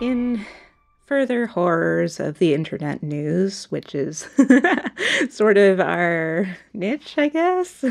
[0.00, 0.44] In
[1.06, 4.28] further horrors of the internet news, which is
[5.30, 7.82] sort of our niche, I guess,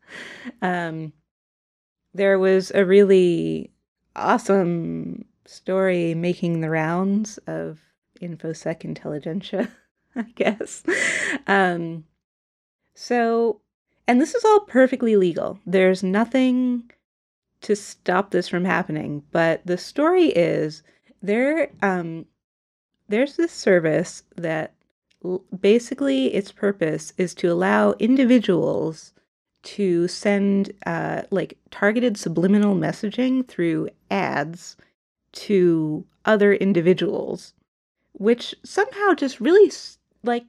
[0.62, 1.12] um,
[2.12, 3.70] there was a really
[4.14, 7.80] awesome story making the rounds of
[8.20, 9.70] InfoSec Intelligentsia,
[10.16, 10.82] I guess.
[11.46, 12.04] Um,
[12.94, 13.62] so,
[14.06, 15.60] and this is all perfectly legal.
[15.64, 16.90] There's nothing
[17.62, 20.82] to stop this from happening, but the story is
[21.22, 22.26] there um
[23.08, 24.74] there's this service that
[25.60, 29.12] basically its purpose is to allow individuals
[29.64, 34.76] to send uh, like targeted subliminal messaging through ads
[35.32, 37.54] to other individuals
[38.12, 39.72] which somehow just really
[40.22, 40.44] like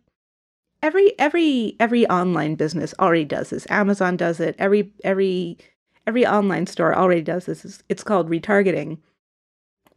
[0.82, 3.68] every every every online business already does this.
[3.70, 4.56] Amazon does it.
[4.60, 5.58] Every every
[6.08, 7.84] every online store already does this.
[7.90, 8.98] It's called retargeting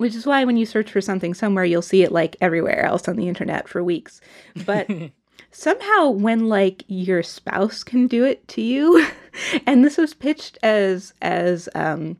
[0.03, 3.09] which is why when you search for something somewhere you'll see it like everywhere else
[3.09, 4.21] on the internet for weeks.
[4.67, 4.89] But
[5.53, 9.07] somehow when like your spouse can do it to you
[9.67, 12.17] and this was pitched as as um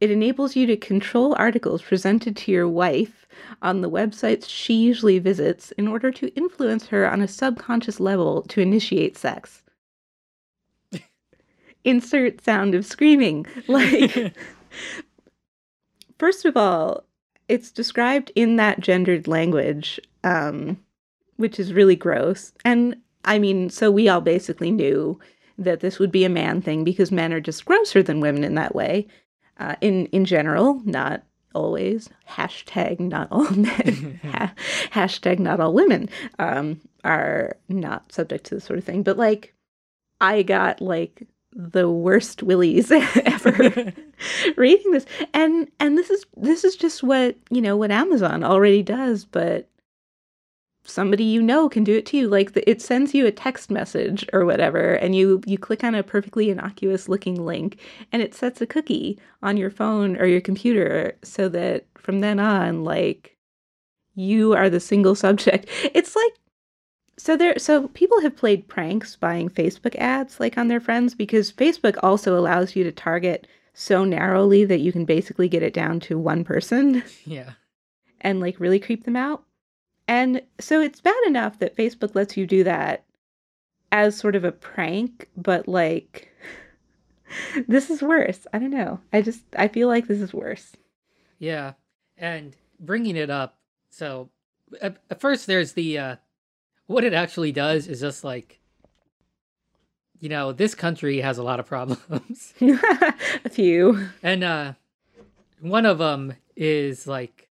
[0.00, 3.26] it enables you to control articles presented to your wife
[3.62, 8.42] on the websites she usually visits in order to influence her on a subconscious level
[8.42, 9.62] to initiate sex.
[11.84, 14.34] Insert sound of screaming like
[16.22, 17.04] first of all
[17.48, 20.78] it's described in that gendered language um
[21.42, 22.52] which is really gross.
[22.64, 25.18] And I mean, so we all basically knew
[25.58, 28.54] that this would be a man thing because men are just grosser than women in
[28.54, 29.06] that way.
[29.58, 32.08] Uh, in in general, not always.
[32.28, 34.20] Hashtag not all men.
[34.22, 34.54] ha-
[34.90, 39.02] hashtag not all women um, are not subject to this sort of thing.
[39.02, 39.54] But like,
[40.20, 42.90] I got like the worst willies
[43.24, 43.92] ever.
[44.56, 48.82] Reading this, and and this is this is just what you know what Amazon already
[48.82, 49.68] does, but
[50.84, 53.70] somebody you know can do it to you like the, it sends you a text
[53.70, 57.78] message or whatever and you you click on a perfectly innocuous looking link
[58.10, 62.40] and it sets a cookie on your phone or your computer so that from then
[62.40, 63.32] on like
[64.14, 65.66] you are the single subject.
[65.94, 66.32] It's like
[67.16, 71.52] so there so people have played pranks buying facebook ads like on their friends because
[71.52, 76.00] facebook also allows you to target so narrowly that you can basically get it down
[76.00, 77.52] to one person yeah.
[78.20, 79.44] and like really creep them out.
[80.08, 83.04] And so it's bad enough that Facebook lets you do that
[83.90, 86.30] as sort of a prank, but like
[87.68, 88.46] this is worse.
[88.52, 89.00] I don't know.
[89.12, 90.72] I just I feel like this is worse.
[91.38, 91.74] Yeah.
[92.18, 93.58] And bringing it up,
[93.90, 94.28] so
[94.80, 96.16] at, first there's the uh
[96.86, 98.58] what it actually does is just like
[100.20, 102.54] you know, this country has a lot of problems.
[102.60, 104.08] a few.
[104.22, 104.72] and uh
[105.60, 107.48] one of them is like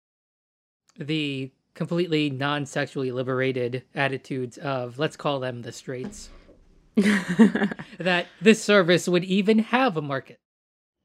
[0.97, 6.29] the completely non-sexually liberated attitudes of let's call them the straights
[6.95, 10.39] that this service would even have a market.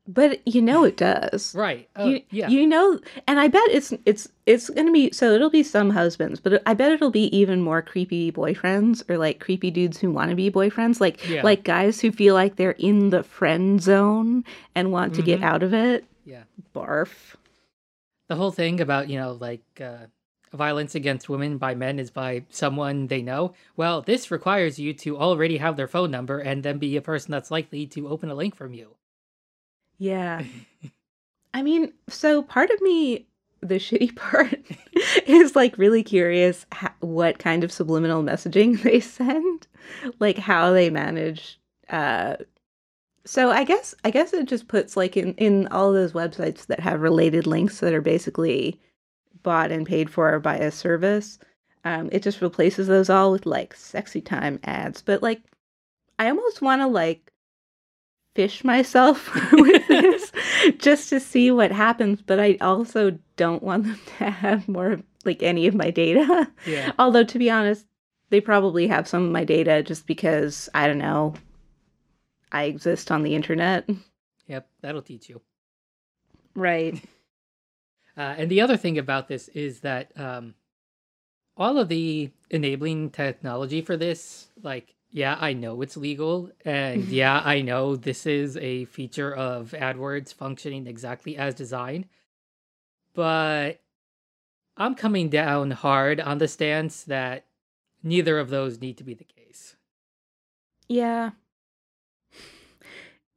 [0.06, 1.54] But you know it does.
[1.54, 1.88] Right.
[1.96, 2.48] Oh, you, yeah.
[2.48, 6.40] you know and i bet it's it's it's gonna be so it'll be some husbands
[6.40, 10.28] but i bet it'll be even more creepy boyfriends or like creepy dudes who want
[10.30, 11.42] to be boyfriends like Yeah.
[11.42, 14.44] like guys who feel like they're in the friend zone
[14.74, 15.44] and want to get Mhm.
[15.44, 16.42] out of it yeah.
[16.74, 17.36] barf
[18.28, 20.06] the whole thing about you know like uh,
[20.52, 25.16] violence against women by men is by someone they know well this requires you to
[25.18, 28.34] already have their phone number and then be a person that's likely to open a
[28.34, 28.94] link from you
[30.04, 30.44] yeah.
[31.54, 33.26] I mean so part of me
[33.60, 34.60] the shitty part
[35.26, 36.66] is like really curious
[37.00, 39.66] what kind of subliminal messaging they send
[40.18, 41.58] like how they manage
[41.90, 42.36] uh
[43.26, 46.80] so i guess i guess it just puts like in in all those websites that
[46.80, 48.80] have related links that are basically
[49.42, 51.38] bought and paid for by a service
[51.84, 55.42] um it just replaces those all with like sexy time ads but like
[56.18, 57.30] i almost want to like
[58.34, 60.32] fish myself with this
[60.78, 65.42] just to see what happens but i also don't want them to have more like
[65.42, 66.50] any of my data.
[66.66, 66.92] Yeah.
[66.98, 67.86] Although to be honest
[68.30, 71.34] they probably have some of my data just because i don't know
[72.52, 73.88] i exist on the internet.
[74.46, 75.40] Yep that'll teach you.
[76.54, 77.02] Right.
[78.16, 80.54] Uh, and the other thing about this is that um,
[81.56, 87.40] all of the enabling technology for this like yeah i know it's legal and yeah
[87.46, 92.04] i know this is a feature of adwords functioning exactly as designed
[93.14, 93.80] but
[94.76, 97.46] i'm coming down hard on the stance that
[98.04, 99.74] neither of those need to be the case.
[100.88, 101.30] Yeah.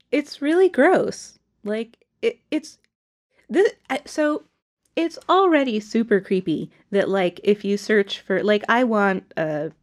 [0.09, 1.38] It's really gross.
[1.65, 2.77] Like it, it's
[3.50, 3.73] this
[4.06, 4.44] so
[4.95, 9.73] it's already super creepy that like if you search for like I want a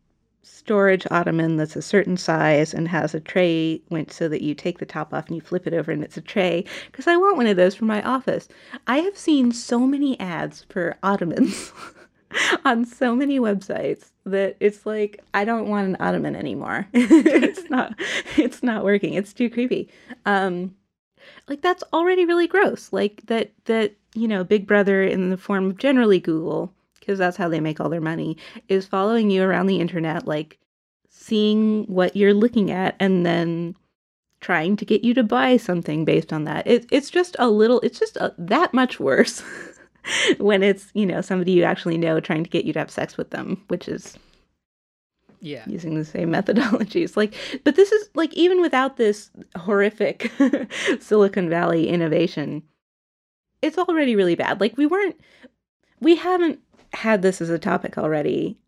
[0.45, 4.79] storage ottoman that's a certain size and has a tray went so that you take
[4.79, 7.37] the top off and you flip it over and it's a tray because I want
[7.37, 8.49] one of those for my office.
[8.87, 11.73] I have seen so many ads for ottomans
[12.65, 16.87] on so many websites that it's like I don't want an ottoman anymore.
[16.93, 17.95] it's not
[18.37, 19.15] it's not working.
[19.15, 19.89] It's too creepy.
[20.27, 20.75] Um
[21.49, 22.93] like that's already really gross.
[22.93, 26.73] Like that that, you know, Big Brother in the form of generally Google
[27.05, 28.37] because that's how they make all their money,
[28.69, 30.59] is following you around the internet, like
[31.09, 33.77] seeing what you're looking at and then
[34.41, 36.67] trying to get you to buy something based on that.
[36.67, 39.43] It, it's just a little, it's just a, that much worse
[40.39, 43.17] when it's, you know, somebody you actually know trying to get you to have sex
[43.17, 44.19] with them, which is
[45.41, 45.65] yeah.
[45.67, 47.17] using the same methodologies.
[47.17, 47.35] Like
[47.65, 50.31] but this is like even without this horrific
[51.01, 52.63] silicon valley innovation
[53.65, 54.61] it's already really bad.
[54.61, 55.19] Like we weren't
[56.01, 56.61] we haven't
[56.95, 58.59] had this as a topic already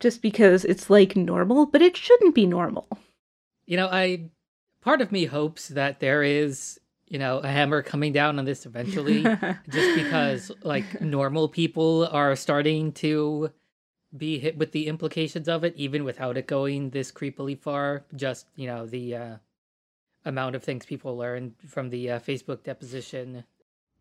[0.00, 2.88] just because it's like normal, but it shouldn't be normal.
[3.66, 4.30] You know, I
[4.80, 8.66] part of me hopes that there is, you know, a hammer coming down on this
[8.66, 9.22] eventually
[9.68, 13.50] just because like normal people are starting to
[14.16, 18.46] be hit with the implications of it even without it going this creepily far just,
[18.56, 19.36] you know, the uh
[20.24, 23.44] amount of things people learned from the uh, Facebook deposition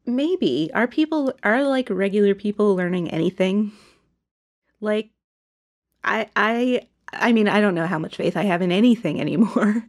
[0.07, 0.71] maybe.
[0.73, 3.71] Are people are like regular people learning anything?
[4.81, 5.11] Like
[6.07, 6.81] i i
[7.13, 9.83] i mean i don't know how much faith i have in anything anymore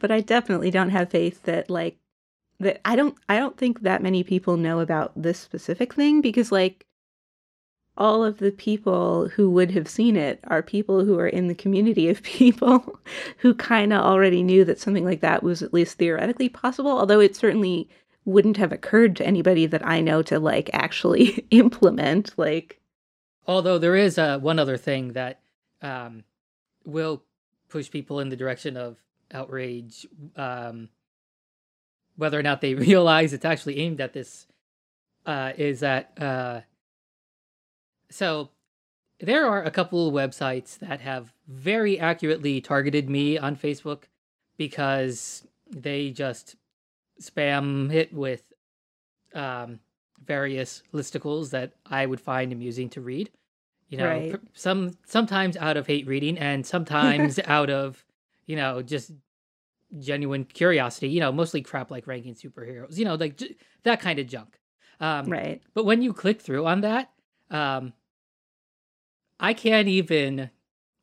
[0.00, 1.98] but i definitely don't have faith that like
[2.60, 6.50] that i don't i don't think that many people know about this specific thing because
[6.50, 6.86] like
[7.96, 11.54] all of the people who would have seen it are people who are in the
[11.54, 13.00] community of people
[13.38, 17.20] who kind of already knew that something like that was at least theoretically possible although
[17.20, 17.88] it certainly
[18.28, 22.34] wouldn't have occurred to anybody that I know to like actually implement.
[22.36, 22.80] Like,
[23.46, 25.40] although there is uh, one other thing that
[25.80, 26.24] um,
[26.84, 27.22] will
[27.68, 28.98] push people in the direction of
[29.32, 30.90] outrage, um,
[32.16, 34.46] whether or not they realize it's actually aimed at this,
[35.24, 36.60] uh, is that uh,
[38.10, 38.50] so
[39.20, 44.04] there are a couple of websites that have very accurately targeted me on Facebook
[44.56, 46.56] because they just
[47.20, 48.52] spam it with
[49.34, 49.80] um,
[50.24, 53.30] various listicles that I would find amusing to read.
[53.88, 54.40] You know, right.
[54.52, 58.04] some sometimes out of hate reading and sometimes out of
[58.46, 59.12] you know just
[59.98, 61.08] genuine curiosity.
[61.08, 62.98] You know, mostly crap like ranking superheroes.
[62.98, 64.58] You know, like j- that kind of junk.
[65.00, 65.62] Um, right.
[65.74, 67.10] But when you click through on that,
[67.50, 67.92] um,
[69.40, 70.50] I can't even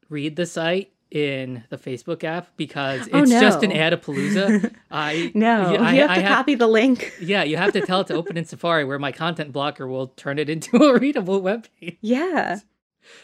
[0.10, 3.40] read the site in the Facebook app because oh, it's oh, no.
[3.40, 4.76] just an Adapalooza.
[4.92, 7.14] I no, you, I, have to I copy the link.
[7.22, 10.08] yeah, you have to tell it to open in Safari, where my content blocker will
[10.08, 11.98] turn it into a readable web page.
[12.02, 12.60] Yeah,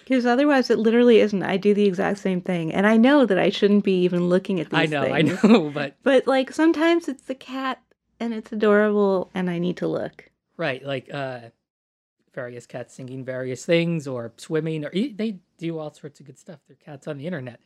[0.06, 1.44] because otherwise it literally isn't.
[1.44, 4.62] I do the exact same thing, and I know that I shouldn't be even looking
[4.62, 4.80] at these.
[4.80, 7.82] I know, things, I know, but but like sometimes it's the cat
[8.22, 10.30] and it's adorable, and I need to look.
[10.56, 11.40] Right, like uh
[12.34, 16.60] various cats singing various things or swimming, or they do all sorts of good stuff.
[16.66, 17.60] They're cats on the internet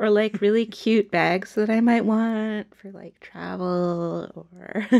[0.00, 4.86] or like really cute bags that I might want for like travel or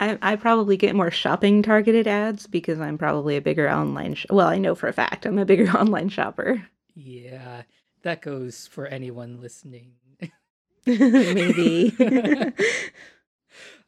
[0.00, 4.26] I, I probably get more shopping targeted ads because I'm probably a bigger online sh-
[4.30, 6.66] well I know for a fact I'm a bigger online shopper.
[6.94, 7.62] Yeah
[8.02, 9.92] that goes for anyone listening.
[10.86, 11.94] Maybe.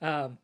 [0.02, 0.38] Um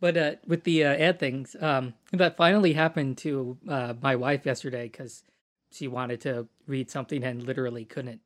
[0.00, 4.44] but uh, with the uh, ad things um that finally happened to uh, my wife
[4.44, 5.22] yesterday because
[5.70, 8.20] she wanted to read something and literally couldn't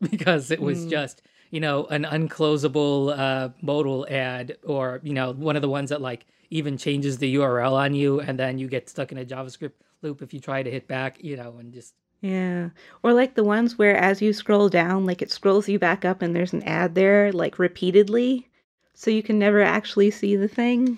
[0.10, 0.90] because it was mm.
[0.90, 5.90] just you know an unclosable uh, modal ad or you know one of the ones
[5.90, 9.24] that like even changes the URL on you and then you get stuck in a
[9.24, 9.72] JavaScript
[10.02, 12.70] loop if you try to hit back you know and just yeah.
[13.02, 16.22] Or like the ones where as you scroll down like it scrolls you back up
[16.22, 18.48] and there's an ad there like repeatedly
[18.94, 20.96] so you can never actually see the thing.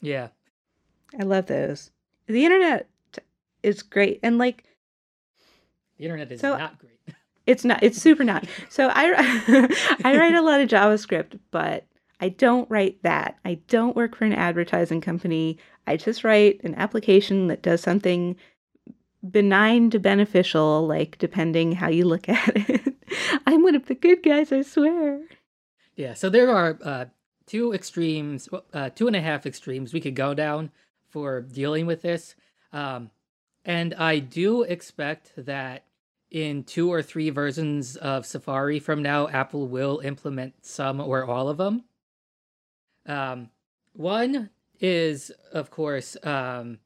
[0.00, 0.28] Yeah.
[1.18, 1.90] I love those.
[2.28, 2.88] The internet
[3.64, 4.62] is great and like
[5.98, 6.99] the internet is so, not great
[7.50, 7.82] it's not.
[7.82, 8.46] It's super not.
[8.68, 9.68] So I
[10.04, 11.86] I write a lot of JavaScript, but
[12.20, 13.38] I don't write that.
[13.44, 15.58] I don't work for an advertising company.
[15.86, 18.36] I just write an application that does something
[19.28, 22.94] benign to beneficial, like depending how you look at it.
[23.46, 25.22] I'm one of the good guys, I swear.
[25.96, 26.14] Yeah.
[26.14, 27.04] So there are uh,
[27.46, 30.70] two extremes, uh, two and a half extremes we could go down
[31.08, 32.36] for dealing with this.
[32.72, 33.10] Um,
[33.64, 35.84] and I do expect that
[36.30, 41.48] in two or three versions of Safari from now, Apple will implement some or all
[41.48, 41.84] of them.
[43.06, 43.50] Um,
[43.94, 46.78] one is, of course, um,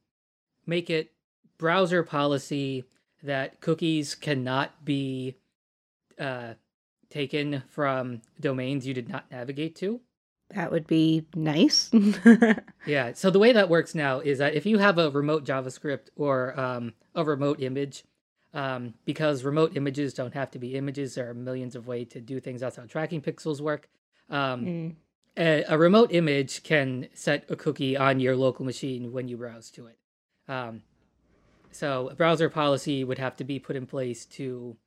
[0.65, 1.11] make it
[1.57, 2.85] browser policy
[3.23, 5.35] that cookies cannot be
[6.19, 6.53] uh,
[7.09, 10.01] taken from domains you did not navigate to.
[10.53, 11.89] That would be nice.
[12.85, 13.13] yeah.
[13.13, 16.59] So the way that works now is that if you have a remote JavaScript or
[16.59, 18.03] um, a remote image,
[18.55, 22.21] um, because remote images don't have to be images, there are millions of ways to
[22.21, 22.61] do things.
[22.61, 23.89] That's how tracking pixels work.
[24.29, 24.95] Um, mm.
[25.37, 29.69] a, a, remote image can set a cookie on your local machine when you browse
[29.71, 29.97] to it.
[30.47, 30.81] Um,
[31.71, 34.77] so a browser policy would have to be put in place to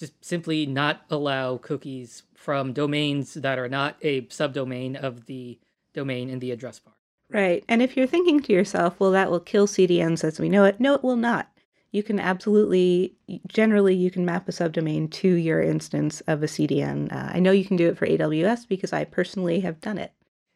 [0.00, 5.60] just simply not allow cookies from domains that are not a subdomain of the
[5.94, 6.94] domain in the address bar.
[7.30, 7.64] Right.
[7.68, 10.80] And if you're thinking to yourself, well, that will kill CDNs as we know it,
[10.80, 11.51] no, it will not.
[11.92, 13.14] You can absolutely,
[13.46, 17.12] generally, you can map a subdomain to your instance of a CDN.
[17.12, 20.12] Uh, I know you can do it for AWS because I personally have done it.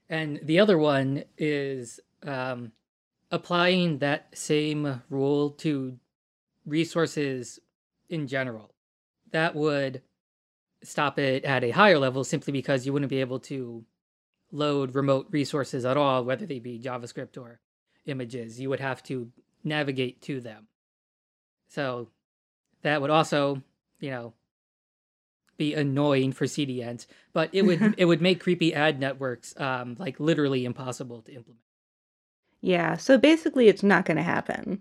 [0.09, 2.73] And the other one is um,
[3.31, 5.99] applying that same rule to
[6.65, 7.61] resources
[8.09, 8.73] in general
[9.33, 10.03] that would
[10.83, 13.85] stop it at a higher level simply because you wouldn't be able to
[14.53, 17.61] load remote resources at all, whether they be JavaScript or
[18.07, 18.61] images.
[18.61, 19.31] You would have to
[19.65, 20.69] navigate to them.
[21.69, 22.09] So
[22.83, 23.63] that would also,
[24.01, 24.33] you know,
[25.57, 30.21] be annoying for CDNs, but it would it would make creepy ad networks um, like
[30.21, 31.61] literally impossible to implement.
[32.61, 34.81] Yeah, so basically it's not going to happen.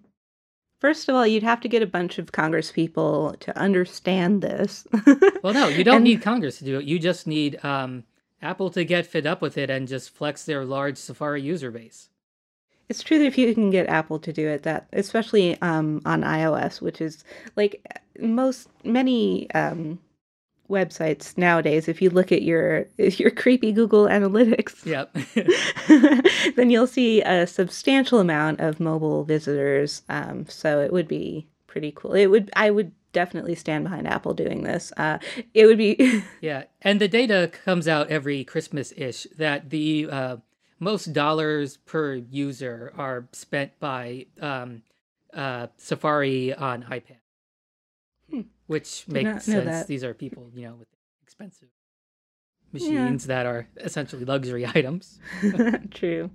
[0.80, 4.86] First of all, you'd have to get a bunch of Congress people to understand this.
[5.42, 6.04] well, no, you don't and...
[6.04, 6.86] need Congress to do it.
[6.86, 8.04] You just need um,
[8.42, 12.10] Apple to get fed up with it and just flex their large Safari user base.
[12.90, 16.22] It's true that if you can get Apple to do it, that especially um, on
[16.22, 17.24] iOS, which is
[17.56, 17.82] like
[18.20, 20.00] most many um,
[20.70, 25.14] websites nowadays if you look at your your creepy google analytics yep.
[26.56, 31.92] then you'll see a substantial amount of mobile visitors um, so it would be pretty
[31.96, 32.14] cool.
[32.14, 34.92] It would i would definitely stand behind apple doing this.
[34.98, 35.20] Uh,
[35.54, 40.38] it would be yeah and the data comes out every christmas-ish that the uh,
[40.80, 44.84] most dollars per user are spent by um,
[45.34, 47.18] uh, safari on ipad
[48.30, 49.86] hmm which makes sense.
[49.86, 50.88] These are people, you know, with
[51.22, 51.70] expensive
[52.72, 53.28] machines yeah.
[53.28, 55.20] that are essentially luxury items.
[55.92, 56.32] True.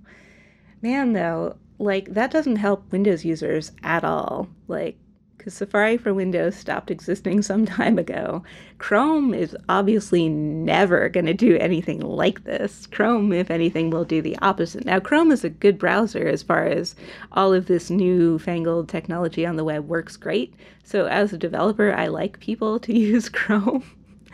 [0.81, 4.47] Man, though, like that doesn't help Windows users at all.
[4.67, 4.97] Like
[5.41, 8.43] because Safari for Windows stopped existing some time ago.
[8.77, 12.85] Chrome is obviously never going to do anything like this.
[12.85, 14.85] Chrome, if anything, will do the opposite.
[14.85, 16.95] Now, Chrome is a good browser as far as
[17.31, 20.53] all of this new fangled technology on the web works great.
[20.83, 23.83] So, as a developer, I like people to use Chrome.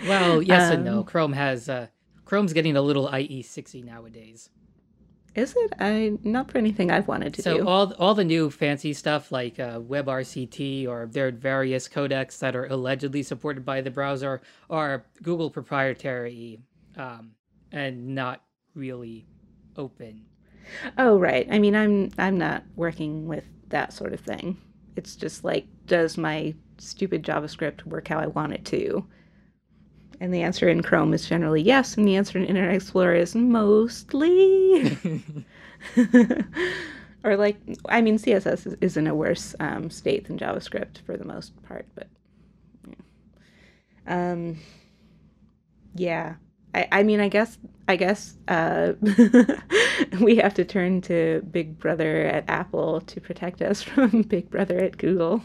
[0.05, 0.99] Well, yes um, and no.
[0.99, 1.87] Um, Chrome has uh,
[2.25, 4.49] Chrome's getting a little IE6y nowadays.
[5.37, 5.73] Is it?
[5.79, 7.59] I not for anything I've wanted to so do.
[7.61, 12.55] So all all the new fancy stuff like uh, WebRTC or their various codecs that
[12.55, 16.59] are allegedly supported by the browser are Google proprietary
[16.95, 17.33] um,
[17.71, 18.41] and not
[18.73, 19.27] really
[19.75, 20.25] open.
[20.97, 21.47] Oh right.
[21.51, 24.57] I mean, I'm I'm not working with that sort of thing.
[24.95, 29.05] It's just like, does my stupid JavaScript work how I want it to?
[30.19, 33.35] And the answer in Chrome is generally yes, and the answer in Internet Explorer is
[33.35, 34.97] mostly.
[37.23, 37.57] or like,
[37.87, 41.61] I mean, CSS is, is in a worse um, state than JavaScript for the most
[41.63, 42.07] part, but
[42.87, 44.31] yeah.
[44.31, 44.57] Um,
[45.95, 46.35] yeah.
[46.73, 47.57] I, I mean, I guess
[47.87, 48.93] I guess uh,
[50.21, 54.79] we have to turn to Big Brother at Apple to protect us from Big Brother
[54.79, 55.41] at Google.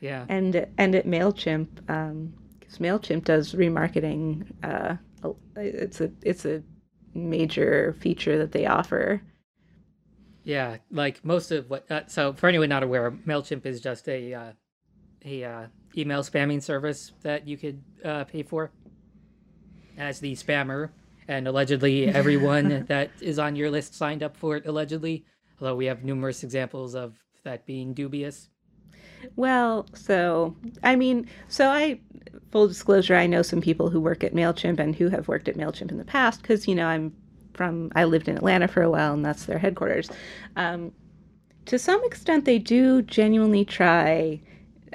[0.00, 0.26] Yeah.
[0.28, 1.68] And and at Mailchimp.
[1.88, 2.34] Um,
[2.78, 4.46] Mailchimp does remarketing.
[4.62, 4.96] Uh,
[5.56, 6.62] it's a it's a
[7.14, 9.22] major feature that they offer.
[10.42, 11.90] Yeah, like most of what.
[11.90, 14.52] Uh, so for anyone not aware, Mailchimp is just a uh,
[15.24, 15.66] a uh,
[15.96, 18.70] email spamming service that you could uh, pay for
[19.96, 20.90] as the spammer,
[21.28, 24.66] and allegedly everyone that is on your list signed up for it.
[24.66, 25.24] Allegedly,
[25.60, 27.14] although we have numerous examples of
[27.44, 28.50] that being dubious.
[29.36, 32.00] Well, so I mean, so I
[32.54, 35.56] full disclosure, I know some people who work at Mailchimp and who have worked at
[35.56, 37.12] Mailchimp in the past because you know I'm
[37.52, 40.08] from I lived in Atlanta for a while and that's their headquarters.
[40.54, 40.92] Um,
[41.64, 44.40] to some extent, they do genuinely try.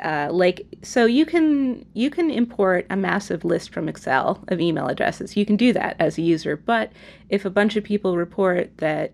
[0.01, 4.87] Uh, like so you can you can import a massive list from excel of email
[4.87, 6.89] addresses you can do that as a user but
[7.27, 9.11] if a bunch of people report that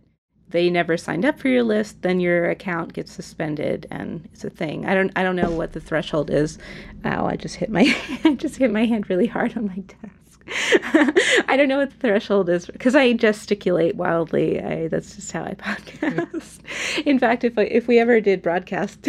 [0.49, 4.49] they never signed up for your list, then your account gets suspended and it's a
[4.49, 4.85] thing.
[4.85, 6.57] I don't I don't know what the threshold is.
[7.03, 10.15] Oh, I just hit my I just hit my hand really hard on my desk.
[11.47, 14.61] I don't know what the threshold is because I gesticulate wildly.
[14.61, 16.59] I, that's just how I podcast.
[17.05, 19.07] In fact, if if we ever did broadcast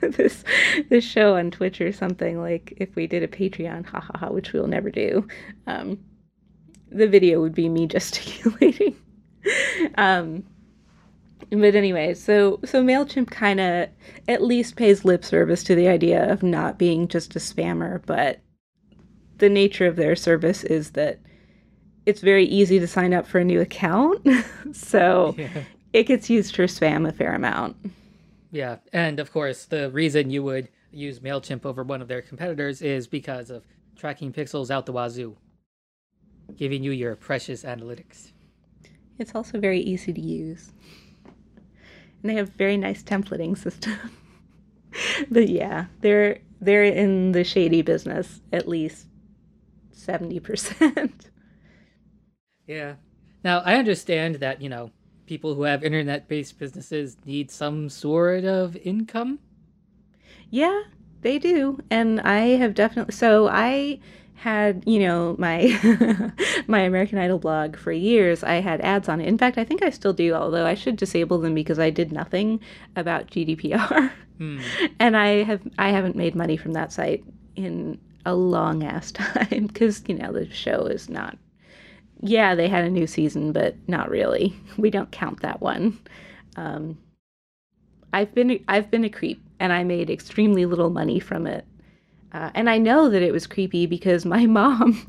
[0.00, 0.44] this
[0.88, 4.28] this show on Twitch or something, like if we did a Patreon, ha ha ha,
[4.30, 5.26] which we will never do,
[5.66, 5.98] um,
[6.90, 8.96] the video would be me gesticulating.
[9.96, 10.44] um,
[11.50, 13.88] but anyway, so so Mailchimp kind of
[14.28, 18.40] at least pays lip service to the idea of not being just a spammer, but
[19.38, 21.18] the nature of their service is that
[22.06, 24.26] it's very easy to sign up for a new account.
[24.72, 25.48] so yeah.
[25.92, 27.76] it gets used for spam a fair amount.
[28.50, 28.76] Yeah.
[28.92, 33.06] And of course, the reason you would use MailChimp over one of their competitors is
[33.06, 33.64] because of
[33.96, 35.36] tracking pixels out the wazoo,
[36.56, 38.32] giving you your precious analytics.
[39.18, 40.72] It's also very easy to use.
[42.22, 43.94] And they have very nice templating system.
[45.30, 49.06] but yeah, they're they're in the shady business at least
[49.94, 51.12] 70%.
[52.66, 52.94] Yeah.
[53.42, 54.92] Now, I understand that, you know,
[55.26, 59.40] people who have internet based businesses need some sort of income.
[60.50, 60.82] Yeah,
[61.22, 61.80] they do.
[61.90, 63.12] And I have definitely.
[63.12, 63.98] So I
[64.40, 65.78] had you know my
[66.66, 68.42] my American Idol blog for years.
[68.42, 69.28] I had ads on it.
[69.28, 72.10] In fact, I think I still do, although I should disable them because I did
[72.10, 72.60] nothing
[72.96, 74.10] about GDPR.
[74.38, 74.60] Hmm.
[74.98, 77.22] And I have I haven't made money from that site
[77.54, 81.36] in a long ass time because you know the show is not
[82.22, 85.98] yeah they had a new season but not really we don't count that one
[86.56, 86.98] um,
[88.12, 91.64] i've been i've been a creep and i made extremely little money from it
[92.32, 95.06] uh, and i know that it was creepy because my mom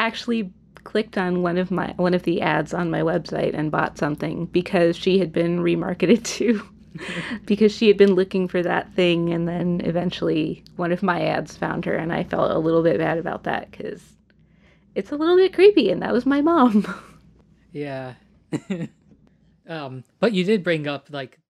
[0.00, 0.52] actually
[0.84, 4.46] clicked on one of my one of the ads on my website and bought something
[4.46, 6.62] because she had been remarketed to
[7.44, 11.56] because she had been looking for that thing and then eventually one of my ads
[11.56, 14.00] found her and I felt a little bit bad about that cuz
[14.94, 16.86] it's a little bit creepy and that was my mom.
[17.72, 18.14] yeah.
[19.68, 21.40] um but you did bring up like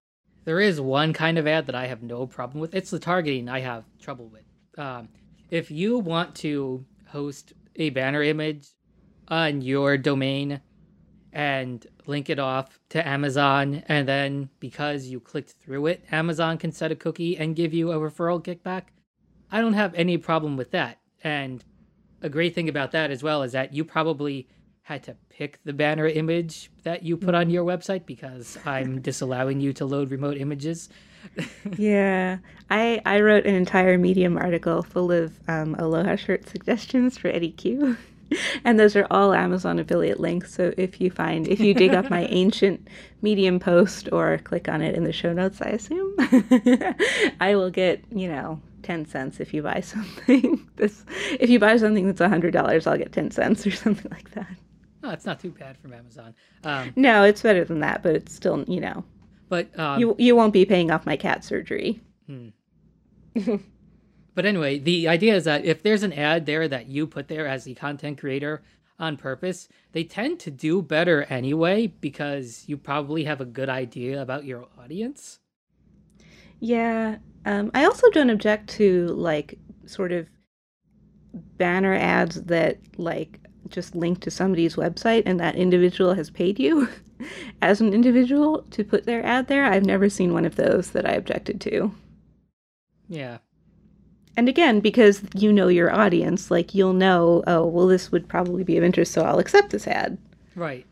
[0.45, 2.75] there is one kind of ad that I have no problem with.
[2.75, 4.44] It's the targeting I have trouble with.
[4.77, 5.09] Um
[5.51, 8.69] if you want to host a banner image
[9.29, 10.61] on your domain
[11.33, 13.83] and link it off to Amazon.
[13.89, 17.91] And then because you clicked through it, Amazon can set a cookie and give you
[17.93, 18.85] a referral kickback.
[19.51, 21.01] I don't have any problem with that.
[21.23, 21.65] And
[22.23, 24.49] a great thing about that as well is that you probably
[24.83, 29.61] had to pick the banner image that you put on your website because I'm disallowing
[29.61, 30.89] you to load remote images.
[31.77, 32.39] Yeah,
[32.71, 37.53] I I wrote an entire Medium article full of um, Aloha shirt suggestions for Eddy
[37.53, 37.97] Cue.
[38.65, 40.55] and those are all Amazon affiliate links.
[40.55, 42.89] So if you find, if you dig up my ancient
[43.23, 46.15] Medium post or click on it in the show notes, I assume,
[47.41, 50.67] I will get, you know, 10 cents if you buy something.
[50.77, 51.05] this,
[51.41, 54.55] if you buy something that's $100, I'll get 10 cents or something like that.
[55.03, 56.35] Oh, it's not too bad from Amazon.
[56.65, 59.05] Um, no, it's better than that, but it's still, you know.
[59.49, 62.01] But um, you you won't be paying off my cat surgery.
[62.27, 62.49] Hmm.
[64.35, 67.47] But anyway, the idea is that if there's an ad there that you put there
[67.47, 68.63] as the content creator
[68.99, 74.21] on purpose, they tend to do better anyway because you probably have a good idea
[74.21, 75.39] about your audience.
[76.59, 77.19] Yeah.
[77.45, 80.27] Um, I also don't object to like sort of
[81.57, 86.89] banner ads that like just link to somebody's website and that individual has paid you
[87.63, 89.65] as an individual to put their ad there.
[89.65, 91.95] I've never seen one of those that I objected to.
[93.09, 93.39] Yeah.
[94.37, 98.65] And again because you know your audience like you'll know oh well this would probably
[98.65, 100.19] be of interest so i'll accept this ad.
[100.57, 100.87] Right.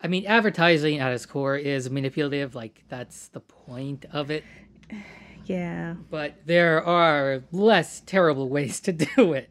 [0.00, 4.44] I mean advertising at its core is manipulative like that's the point of it.
[5.46, 5.96] Yeah.
[6.10, 9.50] But there are less terrible ways to do it.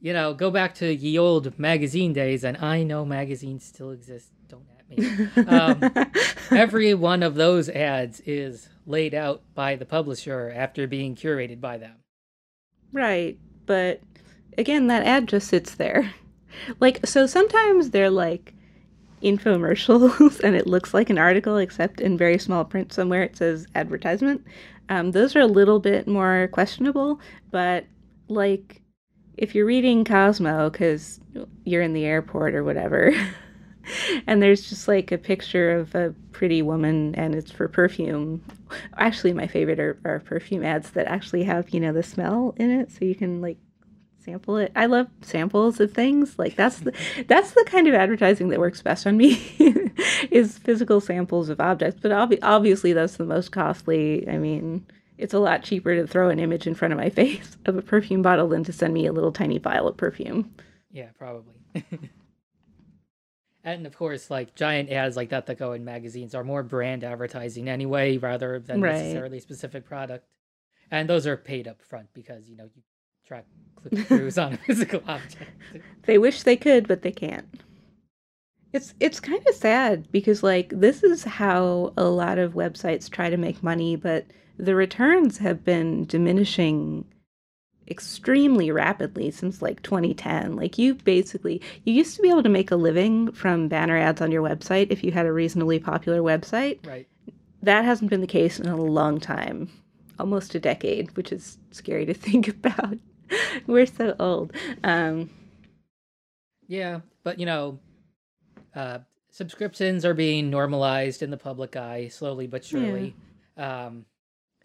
[0.00, 4.30] You know go back to ye old magazine days and i know magazines still exist
[4.88, 5.82] me um,
[6.50, 11.76] every one of those ads is laid out by the publisher after being curated by
[11.76, 11.96] them.
[12.92, 13.38] Right.
[13.66, 14.00] But
[14.56, 16.12] again, that ad just sits there.
[16.80, 18.54] Like, so sometimes they're like
[19.22, 23.66] infomercials and it looks like an article, except in very small print somewhere it says
[23.74, 24.44] advertisement.
[24.88, 27.20] Um, those are a little bit more questionable,
[27.50, 27.84] but
[28.28, 28.80] like
[29.36, 31.20] if you're reading Cosmo because
[31.64, 33.12] you're in the airport or whatever.
[34.26, 38.44] and there's just like a picture of a pretty woman and it's for perfume.
[38.96, 42.70] Actually my favorite are, are perfume ads that actually have you know the smell in
[42.70, 43.58] it so you can like
[44.18, 44.72] sample it.
[44.76, 46.38] I love samples of things.
[46.38, 46.92] Like that's the
[47.28, 49.40] that's the kind of advertising that works best on me
[50.30, 54.28] is physical samples of objects but ob- obviously that's the most costly.
[54.28, 54.86] I mean
[55.18, 57.82] it's a lot cheaper to throw an image in front of my face of a
[57.82, 60.54] perfume bottle than to send me a little tiny vial of perfume.
[60.92, 61.54] Yeah, probably.
[63.64, 67.04] And of course, like giant ads like that that go in magazines are more brand
[67.04, 68.92] advertising anyway, rather than Right.
[68.98, 70.26] necessarily specific product.
[70.90, 72.82] And those are paid up front because you know you
[73.26, 73.44] track
[73.76, 75.50] click throughs on a physical object.
[76.04, 77.46] They wish they could, but they can't.
[78.72, 83.30] It's it's kind of sad because like this is how a lot of websites try
[83.30, 84.26] to make money, but
[84.58, 87.04] the returns have been diminishing
[87.90, 90.56] extremely rapidly since like 2010.
[90.56, 94.20] Like you basically you used to be able to make a living from banner ads
[94.20, 96.84] on your website if you had a reasonably popular website.
[96.86, 97.08] Right.
[97.62, 99.70] That hasn't been the case in a long time.
[100.18, 102.98] Almost a decade, which is scary to think about.
[103.66, 104.52] We're so old.
[104.84, 105.30] Um
[106.66, 107.78] Yeah, but you know,
[108.74, 108.98] uh,
[109.30, 113.14] subscriptions are being normalized in the public eye slowly but surely.
[113.56, 114.04] Um,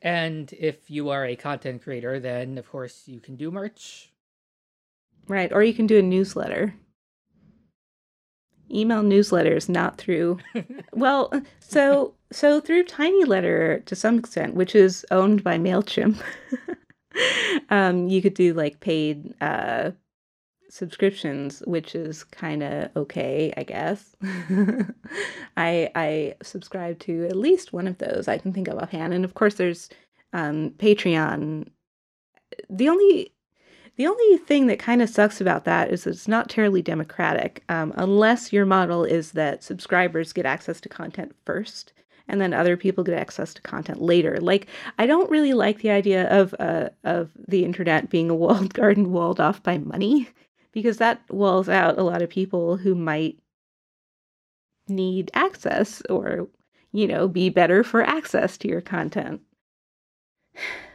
[0.04, 4.12] and if you are a content creator, then of course you can do merch.
[5.28, 6.76] Right, or you can do a newsletter.
[8.70, 10.40] Email newsletters, not through.
[10.92, 16.22] Well, so so through Tiny Letter to some extent, which is owned by Mailchimp.
[17.70, 19.92] um, you could do like paid uh,
[20.74, 24.16] subscriptions, which is kind of okay, I guess.
[25.56, 29.24] I I subscribe to at least one of those I can think of offhand, and
[29.24, 29.90] of course there's
[30.34, 31.68] um, Patreon.
[32.72, 33.34] The only
[33.98, 37.94] the only thing that kind of sucks about that is it's not terribly democratic, um,
[37.96, 41.94] unless your model is that subscribers get access to content first
[42.28, 44.38] and then other people get access to content later.
[44.40, 48.74] Like, I don't really like the idea of uh, of the internet being a walled
[48.82, 50.30] garden walled off by money,
[50.74, 53.38] because that walls out a lot of people who might
[54.88, 56.50] need access or,
[56.92, 59.42] you know, be better for access to your content.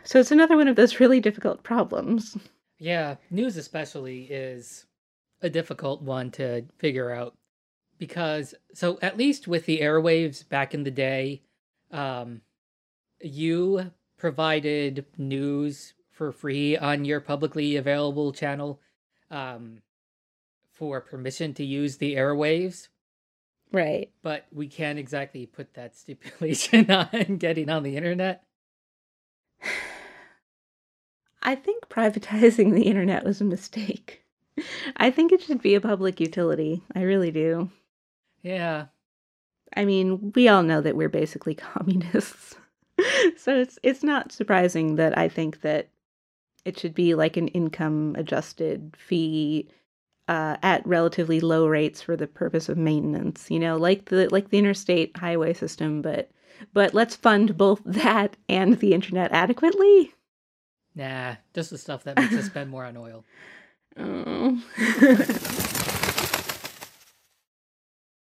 [0.04, 2.36] So it's another one of those really difficult problems.
[2.78, 4.86] Yeah, news especially is
[5.42, 7.34] a difficult one to figure out
[7.98, 11.42] because so at least with the airwaves back in the day,
[11.90, 12.40] um,
[13.20, 18.80] you provided news for free on your publicly available channel
[19.30, 19.82] um,
[20.72, 22.88] for permission to use the airwaves,
[23.72, 24.10] Right.
[24.22, 28.44] but we can't exactly put that stipulation on getting on the internet.
[31.42, 34.22] I think privatizing the internet was a mistake.
[34.96, 36.82] I think it should be a public utility.
[36.94, 37.70] I really do.
[38.42, 38.86] Yeah,
[39.76, 42.56] I mean, we all know that we're basically communists.
[43.36, 45.88] so it's it's not surprising that I think that
[46.68, 49.66] it should be like an income adjusted fee
[50.28, 54.50] uh, at relatively low rates for the purpose of maintenance, you know, like the like
[54.50, 56.30] the interstate highway system, but
[56.74, 60.12] but let's fund both that and the internet adequately.
[60.94, 63.24] nah, just the stuff that makes us spend more on oil.
[63.96, 64.62] Oh.